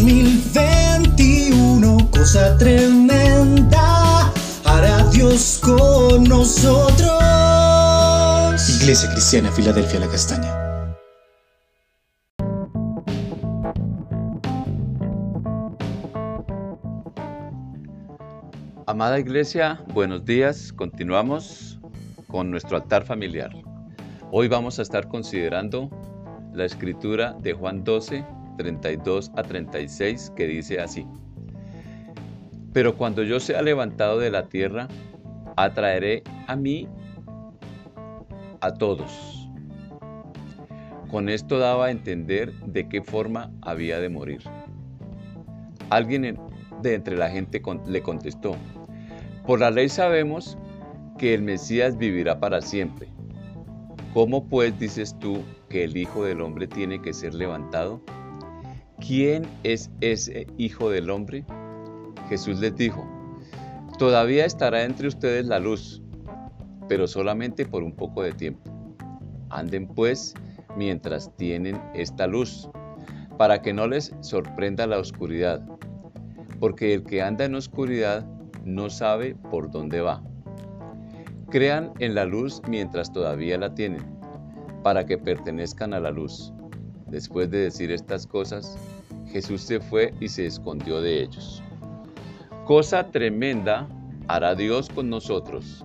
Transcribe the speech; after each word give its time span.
2021, 0.00 2.10
cosa 2.10 2.56
tremenda, 2.56 4.32
hará 4.64 5.04
Dios 5.10 5.60
con 5.62 6.24
nosotros. 6.24 7.20
Iglesia 8.80 9.10
Cristiana, 9.12 9.52
Filadelfia, 9.52 10.00
la 10.00 10.08
Castaña. 10.08 10.56
Amada 18.86 19.18
Iglesia, 19.18 19.84
buenos 19.92 20.24
días. 20.24 20.72
Continuamos 20.72 21.78
con 22.26 22.50
nuestro 22.50 22.78
altar 22.78 23.04
familiar. 23.04 23.50
Hoy 24.32 24.48
vamos 24.48 24.78
a 24.78 24.82
estar 24.82 25.08
considerando 25.08 25.90
la 26.54 26.64
escritura 26.64 27.34
de 27.34 27.52
Juan 27.52 27.84
12, 27.84 28.24
32 28.62 29.32
a 29.36 29.42
36, 29.42 30.32
que 30.36 30.46
dice 30.46 30.80
así. 30.80 31.06
Pero 32.72 32.96
cuando 32.96 33.22
yo 33.22 33.40
sea 33.40 33.62
levantado 33.62 34.18
de 34.18 34.30
la 34.30 34.48
tierra, 34.48 34.86
atraeré 35.56 36.22
a 36.46 36.56
mí 36.56 36.88
a 38.60 38.74
todos. 38.74 39.48
Con 41.10 41.28
esto 41.28 41.58
daba 41.58 41.86
a 41.86 41.90
entender 41.90 42.52
de 42.66 42.88
qué 42.88 43.02
forma 43.02 43.50
había 43.62 43.98
de 43.98 44.08
morir. 44.08 44.42
Alguien 45.88 46.38
de 46.82 46.94
entre 46.94 47.16
la 47.16 47.30
gente 47.30 47.62
le 47.86 48.02
contestó, 48.02 48.54
por 49.46 49.58
la 49.58 49.70
ley 49.70 49.88
sabemos 49.88 50.56
que 51.18 51.34
el 51.34 51.42
Mesías 51.42 51.96
vivirá 51.96 52.38
para 52.38 52.60
siempre. 52.60 53.08
¿Cómo 54.14 54.44
pues 54.44 54.78
dices 54.78 55.16
tú 55.18 55.42
que 55.68 55.84
el 55.84 55.96
Hijo 55.96 56.24
del 56.24 56.40
Hombre 56.40 56.66
tiene 56.66 57.00
que 57.00 57.12
ser 57.12 57.34
levantado? 57.34 58.00
¿Quién 59.06 59.46
es 59.64 59.90
ese 60.00 60.46
Hijo 60.58 60.90
del 60.90 61.10
Hombre? 61.10 61.44
Jesús 62.28 62.60
les 62.60 62.76
dijo, 62.76 63.04
todavía 63.98 64.44
estará 64.44 64.84
entre 64.84 65.08
ustedes 65.08 65.46
la 65.46 65.58
luz, 65.58 66.02
pero 66.86 67.08
solamente 67.08 67.64
por 67.64 67.82
un 67.82 67.92
poco 67.92 68.22
de 68.22 68.32
tiempo. 68.32 68.70
Anden 69.48 69.88
pues 69.88 70.34
mientras 70.76 71.34
tienen 71.36 71.80
esta 71.94 72.26
luz, 72.26 72.68
para 73.38 73.62
que 73.62 73.72
no 73.72 73.88
les 73.88 74.14
sorprenda 74.20 74.86
la 74.86 74.98
oscuridad, 74.98 75.66
porque 76.60 76.92
el 76.92 77.02
que 77.02 77.22
anda 77.22 77.46
en 77.46 77.54
oscuridad 77.54 78.26
no 78.64 78.90
sabe 78.90 79.34
por 79.34 79.70
dónde 79.70 80.02
va. 80.02 80.22
Crean 81.48 81.92
en 81.98 82.14
la 82.14 82.26
luz 82.26 82.60
mientras 82.68 83.12
todavía 83.12 83.56
la 83.58 83.74
tienen, 83.74 84.04
para 84.84 85.06
que 85.06 85.18
pertenezcan 85.18 85.94
a 85.94 86.00
la 86.00 86.10
luz. 86.10 86.52
Después 87.10 87.50
de 87.50 87.58
decir 87.58 87.90
estas 87.90 88.26
cosas, 88.26 88.78
Jesús 89.26 89.62
se 89.62 89.80
fue 89.80 90.14
y 90.20 90.28
se 90.28 90.46
escondió 90.46 91.00
de 91.00 91.22
ellos. 91.22 91.62
Cosa 92.64 93.10
tremenda 93.10 93.88
hará 94.28 94.54
Dios 94.54 94.88
con 94.88 95.10
nosotros, 95.10 95.84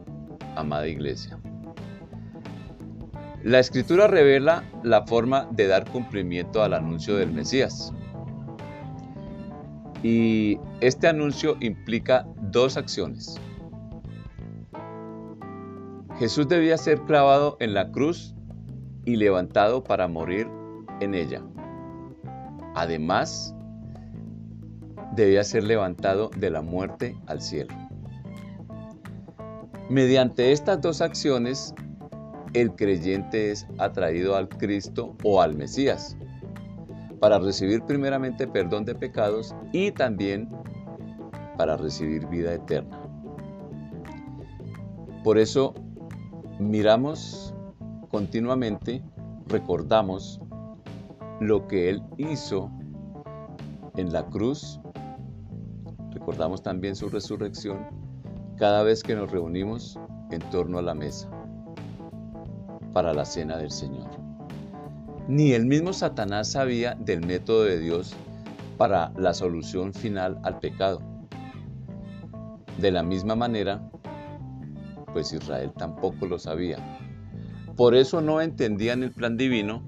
amada 0.56 0.88
iglesia. 0.88 1.40
La 3.44 3.60
escritura 3.60 4.08
revela 4.08 4.64
la 4.84 5.06
forma 5.06 5.48
de 5.52 5.68
dar 5.68 5.90
cumplimiento 5.90 6.64
al 6.64 6.74
anuncio 6.74 7.16
del 7.16 7.32
Mesías. 7.32 7.94
Y 10.04 10.60
este 10.82 11.08
anuncio 11.08 11.58
implica 11.60 12.28
dos 12.52 12.78
acciones. 12.78 13.40
Jesús 16.20 16.48
debía 16.48 16.78
ser 16.78 17.02
clavado 17.02 17.58
en 17.60 17.74
la 17.74 17.92
cruz 17.92 18.36
y 19.06 19.16
levantado 19.16 19.84
para 19.84 20.08
morir 20.08 20.48
en 21.00 21.14
ella. 21.14 21.42
Además, 22.76 23.56
debía 25.16 25.44
ser 25.44 25.64
levantado 25.64 26.30
de 26.38 26.50
la 26.50 26.62
muerte 26.62 27.16
al 27.28 27.42
cielo. 27.42 27.74
Mediante 29.90 30.52
estas 30.52 30.82
dos 30.82 31.02
acciones, 31.02 31.74
el 32.54 32.76
creyente 32.76 33.52
es 33.52 33.68
atraído 33.78 34.36
al 34.36 34.50
Cristo 34.50 35.16
o 35.24 35.42
al 35.42 35.56
Mesías 35.56 36.18
para 37.20 37.40
recibir 37.40 37.82
primeramente 37.84 38.48
perdón 38.48 38.86
de 38.86 38.96
pecados 38.96 39.56
y 39.72 39.92
también 39.92 40.50
para 41.58 41.78
recibir 41.78 42.28
vida 42.28 42.54
eterna. 42.54 43.02
Por 45.24 45.38
eso 45.38 45.74
miramos 46.60 47.54
continuamente, 48.10 49.02
recordamos 49.48 50.40
lo 51.40 51.68
que 51.68 51.90
Él 51.90 52.04
hizo 52.18 52.72
en 53.96 54.12
la 54.12 54.26
cruz 54.26 54.80
Recordamos 56.16 56.64
también 56.64 56.96
su 56.96 57.10
resurrección 57.10 57.86
cada 58.58 58.82
vez 58.84 59.04
que 59.04 59.16
nos 59.16 59.30
reunimos 59.30 60.00
en 60.32 60.40
torno 60.50 60.80
a 60.80 60.82
la 60.82 60.96
mesa 60.96 61.30
para 62.94 63.14
la 63.14 63.26
cena 63.26 63.58
del 63.58 63.70
Señor. 63.70 64.10
Ni 65.28 65.52
el 65.52 65.66
mismo 65.66 65.92
Satanás 65.92 66.52
sabía 66.52 66.96
del 66.96 67.24
método 67.24 67.66
de 67.66 67.80
Dios 67.80 68.16
para 68.78 69.12
la 69.18 69.34
solución 69.34 69.94
final 69.94 70.40
al 70.44 70.58
pecado. 70.60 71.02
De 72.80 72.92
la 72.92 73.04
misma 73.04 73.36
manera, 73.36 73.88
pues 75.12 75.32
Israel 75.32 75.74
tampoco 75.78 76.28
lo 76.28 76.40
sabía. 76.40 76.78
Por 77.76 77.94
eso 77.94 78.22
no 78.22 78.40
entendían 78.40 79.04
el 79.04 79.12
plan 79.12 79.36
divino 79.36 79.84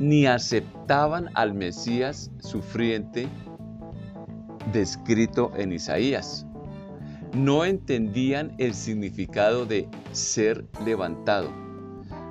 ni 0.00 0.26
aceptaban 0.26 1.28
al 1.34 1.52
Mesías 1.52 2.30
sufriente 2.40 3.28
descrito 4.72 5.52
en 5.56 5.72
Isaías. 5.72 6.46
No 7.34 7.64
entendían 7.64 8.54
el 8.58 8.74
significado 8.74 9.66
de 9.66 9.88
ser 10.12 10.66
levantado. 10.84 11.48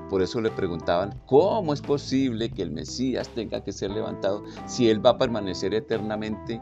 Por 0.09 0.23
eso 0.23 0.41
le 0.41 0.49
preguntaban, 0.49 1.21
¿cómo 1.27 1.71
es 1.71 1.81
posible 1.81 2.49
que 2.49 2.63
el 2.63 2.71
Mesías 2.71 3.29
tenga 3.29 3.63
que 3.63 3.71
ser 3.71 3.91
levantado 3.91 4.43
si 4.65 4.89
Él 4.89 5.05
va 5.05 5.11
a 5.11 5.17
permanecer 5.19 5.75
eternamente 5.75 6.59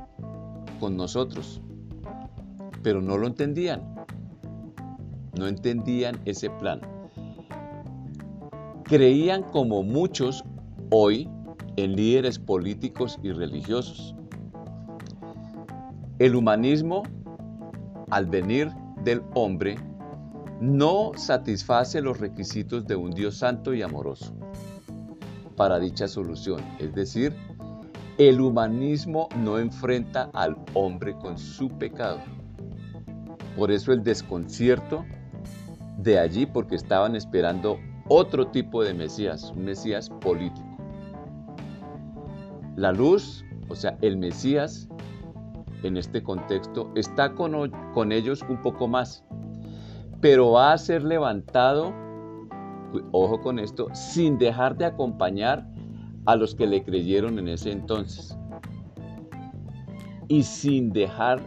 con 0.81 0.97
nosotros? 0.97 1.61
Pero 2.83 3.01
no 3.01 3.17
lo 3.17 3.27
entendían. 3.27 3.95
No 5.39 5.47
entendían 5.47 6.19
ese 6.25 6.49
plan. 6.49 6.81
Creían 8.83 9.43
como 9.43 9.83
muchos 9.83 10.43
hoy 10.89 11.29
en 11.75 11.95
líderes 11.95 12.39
políticos 12.39 13.19
y 13.23 13.31
religiosos 13.31 14.17
el 16.19 16.35
humanismo, 16.35 17.03
al 18.09 18.25
venir 18.25 18.71
del 19.03 19.21
hombre, 19.35 19.77
no 20.59 21.11
satisface 21.15 22.01
los 22.01 22.19
requisitos 22.19 22.87
de 22.87 22.95
un 22.95 23.11
Dios 23.11 23.37
santo 23.37 23.73
y 23.73 23.83
amoroso 23.83 24.33
para 25.55 25.79
dicha 25.79 26.07
solución. 26.07 26.61
Es 26.79 26.95
decir, 26.95 27.35
el 28.17 28.41
humanismo 28.41 29.29
no 29.37 29.59
enfrenta 29.59 30.31
al 30.33 30.57
hombre 30.73 31.15
con 31.19 31.37
su 31.37 31.69
pecado. 31.69 32.19
Por 33.55 33.69
eso 33.69 33.93
el 33.93 34.03
desconcierto 34.03 35.05
de 35.99 36.17
allí, 36.17 36.47
porque 36.47 36.75
estaban 36.75 37.15
esperando 37.15 37.77
otro 38.07 38.47
tipo 38.47 38.83
de 38.83 38.95
Mesías, 38.95 39.51
un 39.55 39.65
Mesías 39.65 40.09
político. 40.09 40.66
La 42.77 42.91
luz, 42.91 43.43
o 43.69 43.75
sea, 43.75 43.97
el 44.01 44.17
Mesías, 44.17 44.87
en 45.81 45.97
este 45.97 46.21
contexto 46.21 46.91
está 46.93 47.33
con, 47.33 48.11
ellos 48.11 48.45
un 48.47 48.61
poco 48.61 48.87
más, 48.87 49.25
pero 50.21 50.51
va 50.51 50.73
a 50.73 50.77
ser 50.77 51.03
levantado, 51.03 51.91
ojo 53.11 53.41
con 53.41 53.57
esto, 53.57 53.87
sin 53.93 54.37
dejar 54.37 54.77
de 54.77 54.85
acompañar 54.85 55.67
a 56.27 56.35
los 56.35 56.53
que 56.53 56.67
le 56.67 56.83
creyeron 56.83 57.39
en 57.39 57.47
ese 57.47 57.71
entonces 57.71 58.37
y 60.27 60.43
sin 60.43 60.91
dejar 60.91 61.41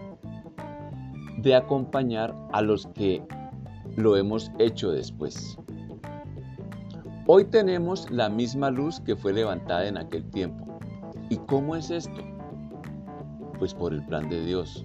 de 1.39 1.55
acompañar 1.55 2.35
a 2.53 2.61
los 2.61 2.89
que 2.89 3.23
lo 3.95 4.17
hemos 4.17 4.51
hecho 4.59 4.91
después. 4.91 5.57
Hoy 7.29 7.45
tenemos 7.45 8.11
la 8.11 8.29
misma 8.29 8.73
luz 8.73 8.99
que 8.99 9.15
fue 9.15 9.33
levantada 9.33 9.87
en 9.87 9.97
aquel 9.97 10.29
tiempo. 10.31 10.70
¿Y 11.31 11.37
cómo 11.47 11.77
es 11.77 11.91
esto? 11.91 12.21
Pues 13.59 13.73
por 13.73 13.95
el 13.95 14.05
plan 14.05 14.29
de 14.29 14.45
Dios. 14.45 14.85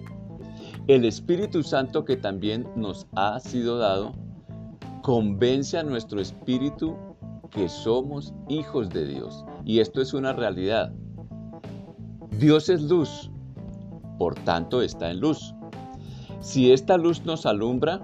El 0.86 1.04
Espíritu 1.04 1.64
Santo 1.64 2.04
que 2.04 2.16
también 2.16 2.68
nos 2.76 3.06
ha 3.16 3.40
sido 3.40 3.78
dado 3.78 4.12
convence 5.02 5.76
a 5.76 5.82
nuestro 5.82 6.20
espíritu 6.20 6.96
que 7.50 7.68
somos 7.68 8.32
hijos 8.48 8.88
de 8.90 9.06
Dios. 9.06 9.44
Y 9.64 9.80
esto 9.80 10.00
es 10.00 10.14
una 10.14 10.32
realidad. 10.32 10.92
Dios 12.38 12.68
es 12.68 12.82
luz, 12.82 13.30
por 14.16 14.36
tanto 14.36 14.82
está 14.82 15.10
en 15.10 15.18
luz. 15.18 15.52
Si 16.40 16.70
esta 16.70 16.96
luz 16.96 17.24
nos 17.24 17.44
alumbra, 17.44 18.00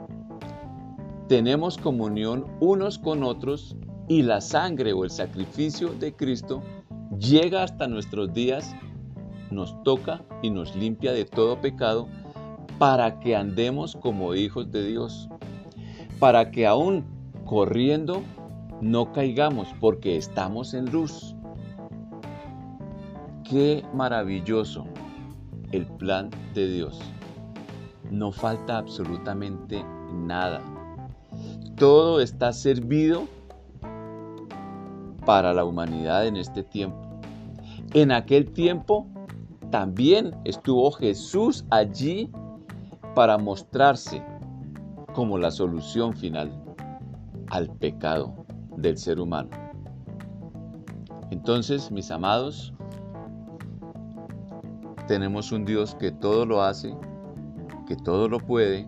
tenemos 1.29 1.79
comunión 1.79 2.47
unos 2.59 2.99
con 2.99 3.23
otros 3.23 3.77
y 4.09 4.23
la 4.23 4.41
sangre 4.41 4.93
o 4.93 5.05
el 5.05 5.11
sacrificio 5.11 5.91
de 6.01 6.13
Cristo 6.15 6.61
llega 7.19 7.63
hasta 7.63 7.87
nuestros 7.87 8.33
días 8.33 8.75
nos 9.51 9.83
toca 9.83 10.23
y 10.43 10.51
nos 10.51 10.75
limpia 10.75 11.13
de 11.13 11.25
todo 11.25 11.61
pecado 11.61 12.09
para 12.79 13.21
que 13.21 13.37
andemos 13.37 13.97
como 13.97 14.35
hijos 14.35 14.73
de 14.73 14.87
Dios, 14.87 15.29
para 16.19 16.51
que 16.51 16.67
aún 16.67 17.05
corriendo 17.45 18.23
no 18.81 19.13
caigamos 19.13 19.69
porque 19.79 20.17
estamos 20.17 20.75
en 20.75 20.91
luz. 20.91 21.37
Qué 23.49 23.85
maravilloso 23.95 24.87
el 25.73 25.87
plan 25.87 26.31
de 26.55 26.69
Dios. 26.69 27.01
No 28.11 28.33
falta 28.33 28.79
absolutamente 28.79 29.85
nada. 30.13 30.61
Todo 31.77 32.21
está 32.21 32.53
servido 32.53 33.29
para 35.25 35.53
la 35.55 35.65
humanidad 35.65 36.27
en 36.27 36.37
este 36.37 36.63
tiempo. 36.63 36.99
En 37.95 38.13
aquel 38.13 38.51
tiempo 38.53 39.07
también 39.71 40.35
estuvo 40.45 40.91
Jesús 40.93 41.65
allí 41.71 42.31
para 43.15 43.39
mostrarse 43.39 44.23
como 45.15 45.39
la 45.39 45.51
solución 45.51 46.15
final 46.15 46.51
al 47.49 47.69
pecado 47.77 48.35
del 48.77 48.97
ser 48.97 49.21
humano. 49.21 49.51
Entonces, 51.31 51.91
mis 51.91 52.11
amados, 52.11 52.73
tenemos 55.07 55.53
un 55.53 55.65
Dios 55.65 55.95
que 55.95 56.11
todo 56.11 56.47
lo 56.47 56.63
hace, 56.63 56.95
que 57.87 57.97
todo 57.97 58.29
lo 58.29 58.39
puede, 58.39 58.87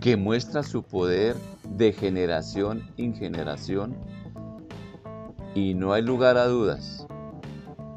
que 0.00 0.16
muestra 0.16 0.62
su 0.62 0.82
poder 0.82 1.36
de 1.76 1.92
generación 1.92 2.82
en 2.96 3.14
generación 3.14 3.94
y 5.54 5.74
no 5.74 5.92
hay 5.92 6.02
lugar 6.02 6.36
a 6.36 6.46
dudas 6.46 7.06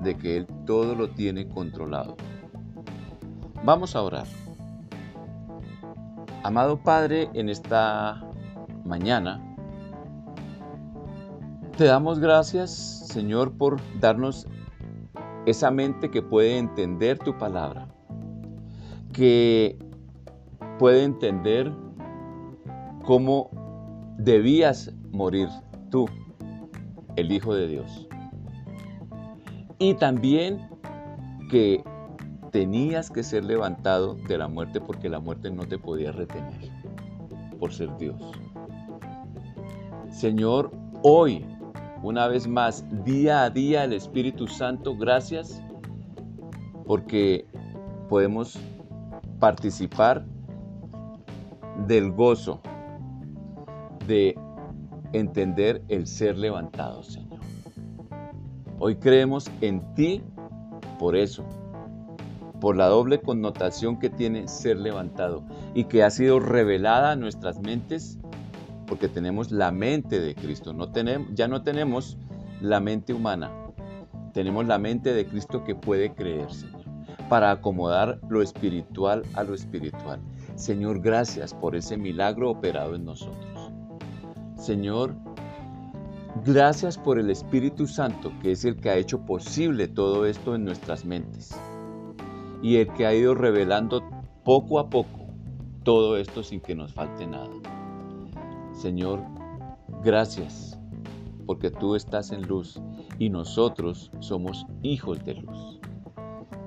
de 0.01 0.17
que 0.17 0.37
Él 0.37 0.47
todo 0.65 0.95
lo 0.95 1.09
tiene 1.09 1.47
controlado. 1.47 2.15
Vamos 3.63 3.95
a 3.95 4.01
orar. 4.01 4.27
Amado 6.43 6.77
Padre, 6.77 7.29
en 7.33 7.49
esta 7.49 8.23
mañana, 8.83 9.41
te 11.77 11.85
damos 11.85 12.19
gracias, 12.19 12.71
Señor, 13.07 13.53
por 13.57 13.79
darnos 13.99 14.47
esa 15.45 15.71
mente 15.71 16.11
que 16.11 16.21
puede 16.21 16.57
entender 16.57 17.17
tu 17.19 17.37
palabra, 17.37 17.87
que 19.11 19.77
puede 20.77 21.03
entender 21.03 21.73
cómo 23.03 23.49
debías 24.17 24.93
morir 25.11 25.49
tú, 25.89 26.05
el 27.15 27.31
Hijo 27.31 27.53
de 27.53 27.67
Dios. 27.67 28.07
Y 29.79 29.93
también 29.95 30.69
que 31.49 31.83
tenías 32.51 33.09
que 33.09 33.23
ser 33.23 33.43
levantado 33.43 34.15
de 34.27 34.37
la 34.37 34.47
muerte 34.47 34.79
porque 34.79 35.09
la 35.09 35.19
muerte 35.19 35.51
no 35.51 35.67
te 35.67 35.77
podía 35.77 36.11
retener 36.11 36.71
por 37.59 37.73
ser 37.73 37.95
Dios. 37.97 38.21
Señor, 40.09 40.71
hoy, 41.01 41.45
una 42.01 42.27
vez 42.27 42.47
más, 42.47 42.85
día 43.03 43.43
a 43.43 43.49
día, 43.49 43.83
el 43.83 43.93
Espíritu 43.93 44.47
Santo, 44.47 44.95
gracias 44.95 45.61
porque 46.85 47.45
podemos 48.07 48.57
participar 49.39 50.25
del 51.87 52.11
gozo 52.11 52.61
de 54.07 54.37
entender 55.19 55.81
el 55.87 56.07
ser 56.07 56.37
levantado, 56.37 57.03
Señor. 57.03 57.39
Hoy 58.79 58.97
creemos 58.97 59.49
en 59.61 59.93
ti 59.95 60.21
por 60.99 61.15
eso, 61.15 61.45
por 62.59 62.75
la 62.75 62.87
doble 62.87 63.21
connotación 63.21 63.99
que 63.99 64.09
tiene 64.09 64.47
ser 64.47 64.77
levantado 64.77 65.43
y 65.73 65.85
que 65.85 66.03
ha 66.03 66.09
sido 66.09 66.39
revelada 66.39 67.11
a 67.11 67.15
nuestras 67.15 67.59
mentes 67.59 68.19
porque 68.85 69.07
tenemos 69.07 69.51
la 69.51 69.71
mente 69.71 70.19
de 70.19 70.35
Cristo. 70.35 70.73
No 70.73 70.91
tenemos, 70.91 71.27
ya 71.33 71.47
no 71.47 71.63
tenemos 71.63 72.17
la 72.61 72.79
mente 72.79 73.13
humana, 73.13 73.51
tenemos 74.33 74.65
la 74.65 74.77
mente 74.77 75.13
de 75.13 75.25
Cristo 75.25 75.63
que 75.63 75.75
puede 75.75 76.13
creer, 76.13 76.51
Señor, 76.51 76.83
para 77.29 77.51
acomodar 77.51 78.19
lo 78.29 78.41
espiritual 78.41 79.23
a 79.33 79.43
lo 79.43 79.53
espiritual. 79.53 80.19
Señor, 80.55 81.01
gracias 81.01 81.53
por 81.53 81.75
ese 81.75 81.97
milagro 81.97 82.49
operado 82.49 82.95
en 82.95 83.05
nosotros. 83.05 83.54
Señor, 84.57 85.15
gracias 86.45 86.97
por 86.97 87.19
el 87.19 87.29
Espíritu 87.29 87.87
Santo, 87.87 88.31
que 88.41 88.51
es 88.51 88.65
el 88.65 88.77
que 88.77 88.89
ha 88.89 88.95
hecho 88.95 89.25
posible 89.25 89.87
todo 89.87 90.25
esto 90.25 90.55
en 90.55 90.65
nuestras 90.65 91.05
mentes 91.05 91.55
y 92.61 92.77
el 92.77 92.91
que 92.93 93.05
ha 93.05 93.13
ido 93.13 93.35
revelando 93.35 94.03
poco 94.43 94.79
a 94.79 94.89
poco 94.89 95.27
todo 95.83 96.17
esto 96.17 96.41
sin 96.41 96.61
que 96.61 96.73
nos 96.73 96.93
falte 96.93 97.27
nada. 97.27 97.51
Señor, 98.73 99.21
gracias 100.03 100.79
porque 101.45 101.69
tú 101.69 101.95
estás 101.95 102.31
en 102.31 102.41
luz 102.41 102.81
y 103.19 103.29
nosotros 103.29 104.11
somos 104.19 104.65
hijos 104.81 105.23
de 105.23 105.35
luz. 105.35 105.79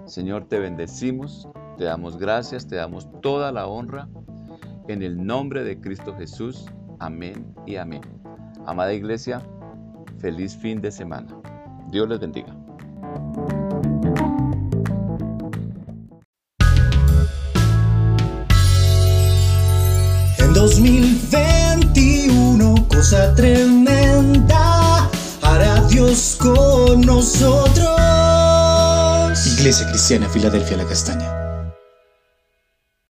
Señor, 0.06 0.44
te 0.44 0.58
bendecimos, 0.58 1.48
te 1.76 1.84
damos 1.84 2.16
gracias, 2.16 2.66
te 2.66 2.76
damos 2.76 3.08
toda 3.20 3.52
la 3.52 3.66
honra 3.66 4.08
en 4.86 5.02
el 5.02 5.24
nombre 5.26 5.64
de 5.64 5.80
Cristo 5.80 6.14
Jesús. 6.16 6.66
Amén 7.00 7.54
y 7.66 7.76
amén. 7.76 8.00
Amada 8.66 8.92
iglesia, 8.92 9.40
feliz 10.18 10.56
fin 10.56 10.80
de 10.80 10.90
semana. 10.90 11.28
Dios 11.90 12.08
les 12.08 12.18
bendiga. 12.18 12.52
En 20.38 20.54
2021, 20.54 22.88
cosa 22.88 23.34
tremenda, 23.34 25.08
hará 25.42 25.82
Dios 25.88 26.38
con 26.40 27.02
nosotros. 27.02 27.98
Iglesia 29.58 29.86
Cristiana 29.88 30.28
Filadelfia 30.28 30.76
La 30.76 30.84
Castaña. 30.84 31.47